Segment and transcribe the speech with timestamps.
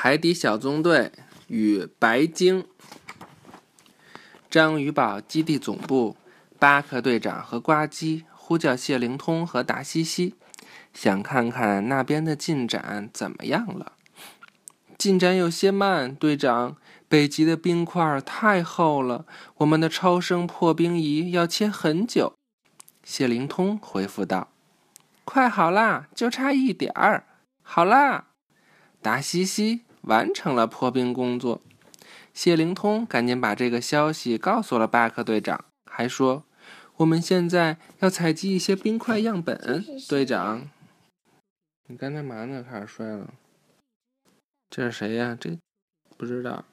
[0.00, 1.10] 海底小纵队
[1.48, 2.64] 与白鲸。
[4.48, 6.16] 章鱼堡基地总部，
[6.56, 10.36] 巴克队长和呱唧呼叫谢灵通和达西西，
[10.94, 13.94] 想看看那边的进展怎么样了。
[14.96, 16.76] 进展有些慢，队长。
[17.08, 19.26] 北极的冰块太厚了，
[19.56, 22.34] 我们的超声破冰仪要切很久。
[23.02, 24.52] 谢灵通回复道
[25.24, 27.24] ：“快好啦，就差一点儿，
[27.62, 28.26] 好啦。”
[29.02, 31.60] 达西西完成了破冰工作。
[32.34, 36.44] 谢灵通赶紧把这个消息告诉了巴克队长，还说
[36.96, 40.68] ：“我们现在要采集一些冰块样本。”队长，
[41.88, 42.64] 你刚才嘛呢？
[42.68, 43.34] 开始摔了。
[44.70, 45.36] 这是谁呀？
[45.38, 45.58] 这
[46.16, 46.64] 不知道。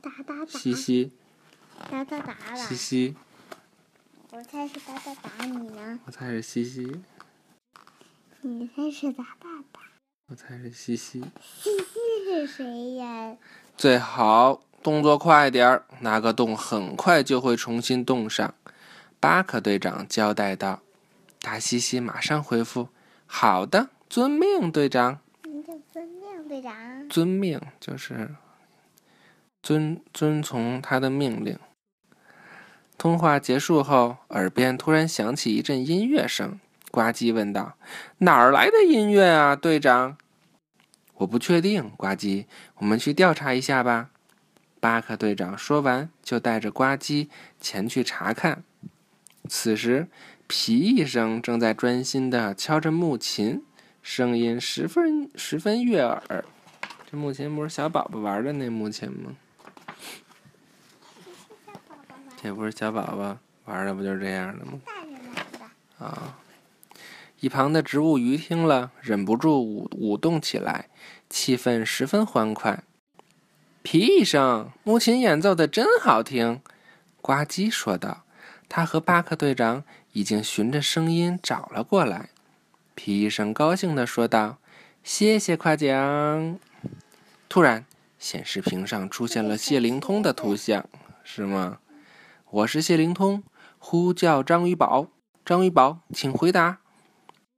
[0.00, 0.46] 打打打！
[0.46, 1.12] 西西。
[1.90, 2.56] 打打打了。
[2.56, 3.16] 西西。
[4.30, 5.98] 我猜是打打打，你呢？
[6.04, 7.00] 我猜是西西。
[8.42, 9.80] 你猜是打打打。
[10.28, 11.20] 我猜是西西。
[11.40, 11.98] 西西
[12.36, 13.34] 是谁呀？
[13.78, 18.52] 最好动作快点儿，那个洞很快就会重新冻上。
[19.18, 20.80] 巴克队长交代道。
[21.40, 22.88] 达西西马上回复
[23.24, 27.08] ：“好的，遵命，队长。”你就遵命，队长。
[27.08, 28.34] 遵命就是。
[29.62, 31.58] 遵遵从他的命令。
[32.98, 36.60] 通话结束后，耳边突然响起一阵音乐声。
[36.90, 37.76] 呱唧问道
[38.18, 40.18] ：“哪儿来的音乐啊，队长
[41.16, 42.46] ？”“我不确定。”呱唧
[42.78, 44.10] ，“我们去调查一下吧。”
[44.80, 47.28] 巴克队长说完，就带着呱唧
[47.60, 48.62] 前去查看。
[49.48, 50.08] 此时，
[50.46, 53.64] 皮医生正在专心的敲着木琴，
[54.02, 56.44] 声音十分十分悦耳。
[57.10, 59.36] 这木琴不是小宝宝玩的那木琴吗？
[62.40, 64.80] 这不是小宝宝玩的，不就是这样的吗？
[65.98, 66.38] 啊！
[67.40, 70.88] 一旁的植物鱼听了，忍不住舞舞动起来，
[71.28, 72.82] 气氛十分欢快。
[73.82, 76.60] 皮医生，木琴演奏的真好听，
[77.20, 78.24] 呱唧说道。
[78.68, 82.30] 他和巴克队长已经循着声音找了过来。
[82.96, 84.58] 皮医生高兴地说道
[85.04, 86.58] ：“谢谢夸奖。”
[87.48, 87.84] 突然，
[88.18, 90.88] 显示屏上出现了谢灵通的图像，
[91.22, 91.78] 是吗？
[92.50, 93.44] 我是谢灵通，
[93.78, 95.08] 呼叫章鱼宝。
[95.44, 96.78] 章鱼宝，请回答。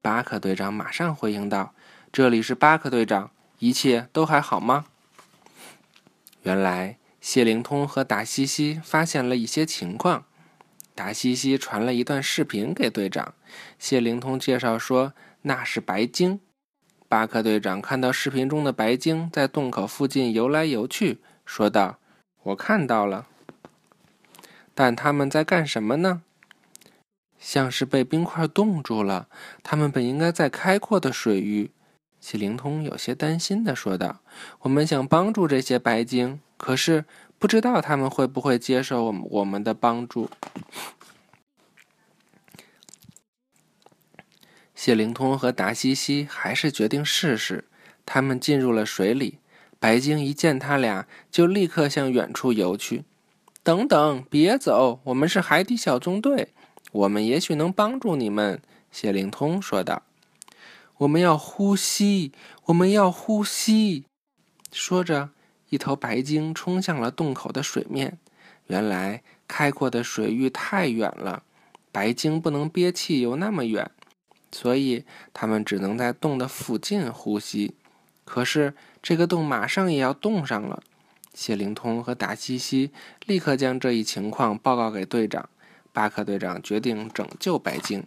[0.00, 1.74] 巴克队长马上回应道
[2.12, 4.86] ：“这里是巴克队长，一切都还好吗？”
[6.42, 10.24] 原来谢灵通和达西西发现了一些情况。
[10.94, 13.34] 达西西传了一段视频给队长，
[13.78, 16.40] 谢灵通介绍说那是白鲸。
[17.08, 21.98] 巴克队长看到视频中的白鲸在洞口附近游来游去，说道
[22.44, 23.26] ：“我看到了。”
[24.74, 26.22] 但他们在干什么呢？
[27.48, 29.26] 像是被冰块冻住了。
[29.62, 31.70] 他们本应该在开阔的水域。
[32.20, 34.18] 谢灵通有些担心的说道
[34.60, 37.06] ：“我们想帮助这些白鲸，可是
[37.38, 40.28] 不知道他们会不会接受我们我们的帮助。”
[44.74, 47.64] 谢灵通和达西西还是决定试试。
[48.04, 49.38] 他们进入了水里，
[49.78, 53.04] 白鲸一见他俩，就立刻向远处游去。
[53.62, 55.00] 等等，别走！
[55.04, 56.54] 我们是海底小纵队，
[56.92, 58.60] 我们也许能帮助你们。”
[58.90, 60.02] 谢灵通说道。
[60.98, 62.32] “我们要呼吸，
[62.64, 64.04] 我们要呼吸。”
[64.72, 65.30] 说着，
[65.68, 68.18] 一头白鲸冲向了洞口的水面。
[68.66, 71.42] 原来，开阔的水域太远了，
[71.90, 73.90] 白鲸不能憋气游那么远，
[74.52, 77.74] 所以它们只能在洞的附近呼吸。
[78.24, 80.82] 可是，这个洞马上也要冻上了。
[81.32, 82.90] 谢灵通和达西西
[83.24, 85.48] 立刻将这一情况报告给队长。
[85.98, 88.06] 巴克队长决定拯救白鲸。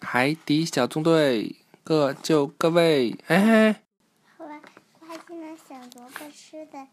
[0.00, 3.14] 海底小纵队，各就各位！
[3.26, 3.76] 嘿嘿。
[4.38, 4.58] 好吧，
[4.98, 6.86] 他现在想萝卜吃的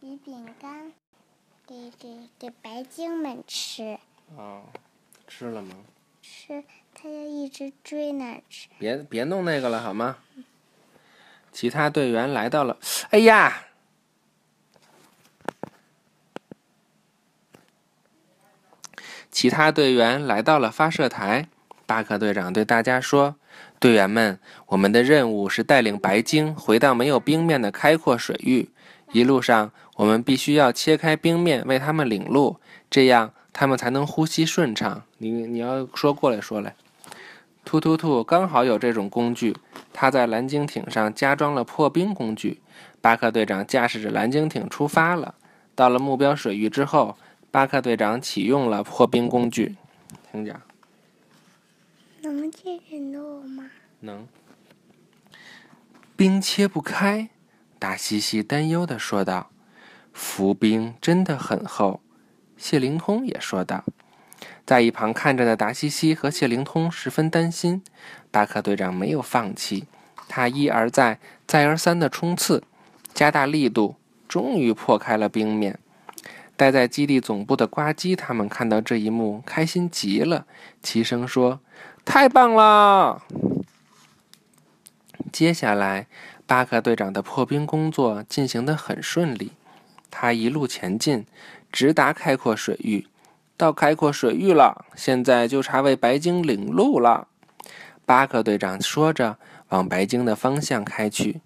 [0.00, 0.94] 鱼饼干，
[1.66, 3.98] 给给给白鲸们吃。
[4.34, 4.62] 哦，
[5.26, 5.74] 吃了吗？
[6.22, 8.68] 吃，他要一直追那儿吃。
[8.78, 10.16] 别别弄那个了，好吗？
[11.52, 12.78] 其他队员来到了。
[13.10, 13.67] 哎呀！
[19.38, 21.46] 其他队员来到了发射台，
[21.86, 23.36] 巴克队长对大家说
[23.78, 28.70] ：“队员们，我们的任务是带领白鲸回到没有冰面的开阔水域。
[29.12, 32.56] 一路上，我们必须要切开冰面为他们领路，
[32.90, 35.04] 这样他们才能呼吸顺畅。
[35.18, 36.74] 你你要说过来说来。”
[37.64, 39.56] 突突突刚好有这种工具，
[39.92, 42.60] 他在蓝鲸艇上加装了破冰工具。
[43.00, 45.36] 巴克队长驾驶着蓝鲸艇出发了。
[45.76, 47.16] 到了目标水域之后。
[47.50, 49.76] 巴克队长启用了破冰工具，
[50.30, 50.60] 听讲。
[52.20, 53.70] 能切人肉吗？
[54.00, 54.28] 能。
[56.14, 57.30] 冰切不开，
[57.78, 59.50] 达西西担忧的说道
[60.12, 62.00] ：“浮冰真的很厚。”
[62.58, 63.84] 谢灵通也说道。
[64.66, 67.82] 在一旁看着的达西西和谢灵通十分担心。
[68.30, 69.86] 巴克队长没有放弃，
[70.28, 72.62] 他一而再、再而三的冲刺，
[73.14, 73.96] 加大力度，
[74.28, 75.78] 终于破开了冰面。
[76.58, 80.44] 待在基地总部的呱唧他们看到这一幕，开心极了，
[80.82, 81.60] 齐声说
[82.04, 83.22] ：“太棒了！”
[85.32, 86.08] 接下来，
[86.48, 89.52] 巴克队长的破冰工作进行得很顺利。
[90.10, 91.26] 他一路前进，
[91.70, 93.06] 直达开阔水域。
[93.56, 97.28] 到开阔水域了，现在就差为白鲸领路了。
[98.04, 99.36] 巴克队长说着，
[99.68, 101.40] 往白鲸的方向开去。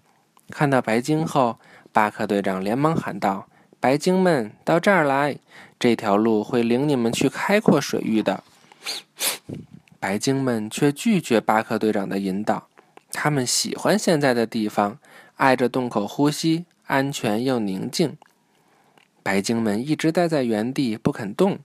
[0.49, 1.59] 看到白鲸后，
[1.91, 3.47] 巴克队长连忙喊道。
[3.83, 5.35] 白鲸们，到这儿来！
[5.77, 8.41] 这条路会领你们去开阔水域的。
[9.99, 12.69] 白鲸们却拒绝巴克队长的引导，
[13.11, 14.99] 他们喜欢现在的地方，
[15.35, 18.15] 挨着洞口呼吸，安全又宁静。
[19.21, 21.59] 白鲸们一直待在原地不肯动。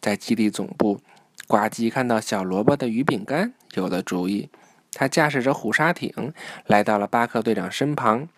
[0.00, 1.00] 在基地总部，
[1.48, 4.48] 呱唧看到小萝卜的鱼饼干，有了主意。
[4.92, 6.32] 他驾驶着虎鲨艇
[6.66, 8.28] 来到了巴克队长身旁。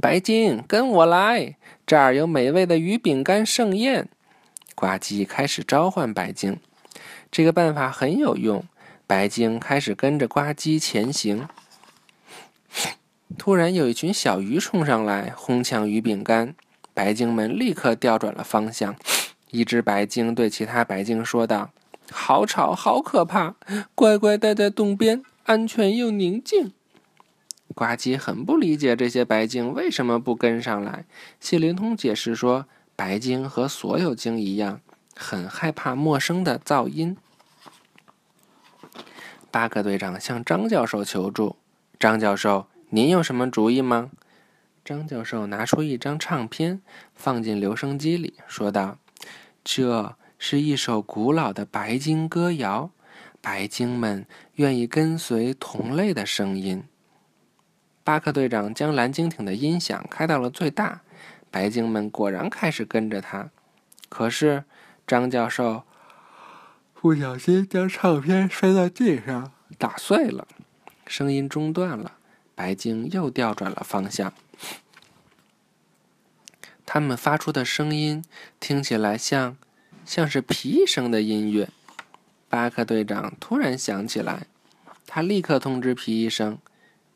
[0.00, 1.56] 白鲸，跟我来！
[1.86, 4.08] 这儿有美味的鱼饼干盛宴。
[4.74, 6.58] 呱唧开始召唤白鲸，
[7.30, 8.64] 这个办法很有用。
[9.06, 11.46] 白鲸开始跟着呱唧前行。
[13.36, 16.54] 突然，有一群小鱼冲上来，哄抢鱼饼干。
[16.94, 18.96] 白鲸们立刻调转了方向。
[19.50, 21.70] 一只白鲸对其他白鲸说道
[22.10, 23.54] ：“好吵，好可怕！
[23.94, 26.72] 乖乖待在洞边，安全又宁静。”
[27.72, 31.06] 呱唧很不理解这些白鲸为什么不跟上来。
[31.40, 34.80] 谢灵通解释说：“白鲸和所有鲸一样，
[35.16, 37.16] 很害怕陌生的噪音。”
[39.50, 41.56] 巴克队长向张教授求助
[41.98, 44.10] ：“张教授，您有什么主意吗？”
[44.84, 46.80] 张教授拿出一张唱片，
[47.14, 48.98] 放进留声机里，说道
[49.62, 52.90] ：“这是一首古老的白鲸歌谣，
[53.40, 56.82] 白鲸们愿意跟随同类的声音。”
[58.04, 61.02] 巴克队长将蓝鲸艇的音响开到了最大，
[61.50, 63.50] 白鲸们果然开始跟着他。
[64.08, 64.64] 可是，
[65.06, 65.84] 张教授
[66.94, 70.48] 不小心将唱片摔在地上，打碎了，
[71.06, 72.12] 声音中断了。
[72.54, 74.32] 白鲸又调转了方向。
[76.84, 78.24] 他们发出的声音
[78.58, 79.56] 听起来像，
[80.04, 81.68] 像是皮医生的音乐。
[82.48, 84.46] 巴克队长突然想起来，
[85.06, 86.58] 他立刻通知皮医生：“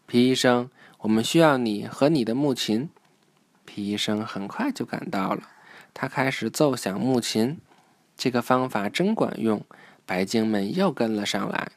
[0.07, 2.89] 皮医生。”我们需要你和你的木琴。
[3.65, 5.43] 皮医生很快就赶到了，
[5.93, 7.59] 他开始奏响木琴。
[8.17, 9.63] 这个方法真管用，
[10.07, 11.73] 白鲸们又跟了上来。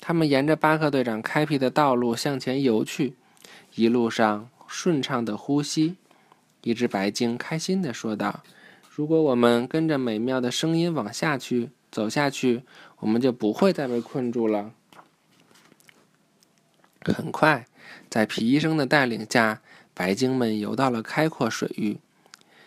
[0.00, 3.14] 他们沿着巴克队长开辟的道路向前游去，
[3.74, 5.96] 一路上顺畅的呼吸。
[6.62, 8.42] 一只白鲸开心地说道
[8.88, 12.62] ：“如果我们跟着美妙的声音往下去走下去，
[13.00, 14.72] 我们就不会再被困住了。”
[17.04, 17.66] 很快。
[18.12, 19.62] 在皮医生的带领下，
[19.94, 21.96] 白鲸们游到了开阔水域。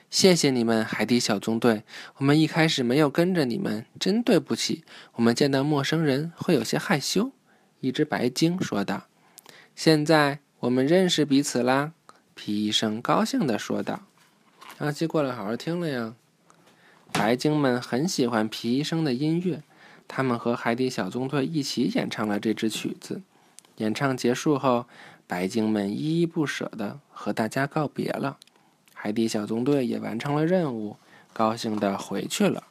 [0.10, 1.84] 谢谢你们，海底小纵队。
[2.18, 4.84] 我们一开始没有跟着你们，真对不起。
[5.14, 7.32] 我们见到陌生人会有些害羞。”
[7.80, 9.06] 一只白鲸说道。
[9.76, 11.94] “现在我们认识彼此啦。”
[12.34, 14.02] 皮医生高兴地说道。
[14.80, 16.16] “阿基过来好好听了呀。”
[17.14, 19.62] 白鲸们很喜欢皮医生的音乐，
[20.08, 23.22] 他们和海底小纵队一起演唱了这支曲子。
[23.78, 24.88] 演唱结束后。
[25.28, 28.38] 白鲸们依依不舍地和大家告别了，
[28.94, 30.98] 海底小纵队也完成了任务，
[31.34, 32.64] 高兴地回去了。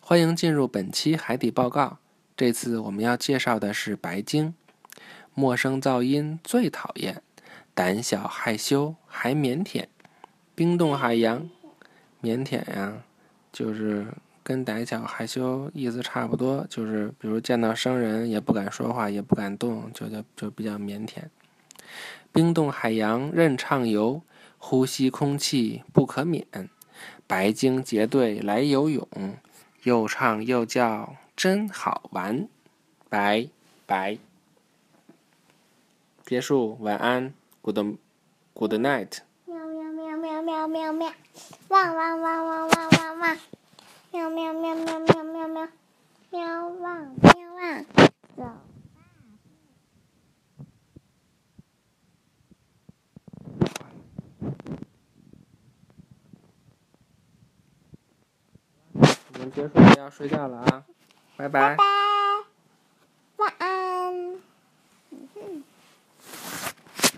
[0.00, 1.98] 欢迎进入本期海底报告。
[2.36, 4.54] 这次我们要介绍的是白鲸，
[5.34, 7.22] 陌生噪音最讨厌，
[7.74, 9.86] 胆小害羞还腼腆，
[10.54, 11.48] 冰冻海洋，
[12.22, 13.04] 腼腆呀，
[13.52, 14.06] 就是。
[14.50, 21.22] 跟胆小害羞意思差不多，就是比如见到生人也不敢说话，也不敢动，就就就比较腼腆。
[22.32, 24.22] 冰冻海洋任畅游，
[24.58, 26.44] 呼吸空气不可免。
[27.28, 29.06] 白鲸结队来游泳，
[29.84, 32.48] 又唱又叫真好玩。
[33.08, 33.46] 拜
[33.86, 34.18] 拜，
[36.26, 37.78] 结束，晚安，good
[38.52, 39.18] good night。
[39.44, 41.12] 喵喵喵喵喵喵喵，
[41.68, 43.38] 汪汪汪汪汪汪汪。
[44.12, 45.68] 喵喵喵喵喵喵喵，
[46.30, 47.84] 喵汪喵汪，
[48.36, 48.42] 走
[59.32, 60.84] 我们结束了，要睡觉了啊！
[61.36, 61.76] 拜拜。
[61.76, 61.84] 拜拜。
[63.36, 64.34] 晚安。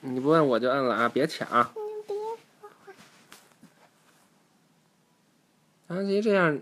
[0.02, 0.60] 你不问我。
[0.60, 1.48] 就摁了啊，别抢。
[1.48, 2.14] 你别
[2.60, 2.92] 说话。
[5.88, 6.60] 安琪这样